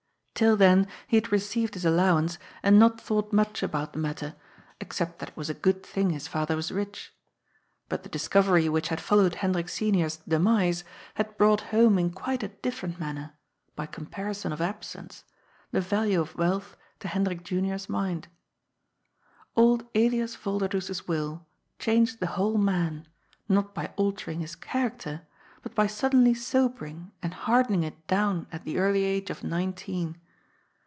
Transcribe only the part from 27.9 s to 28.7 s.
down at